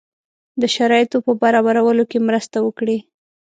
[0.61, 2.97] د شرایطو په برابرولو کې مرسته وکړي.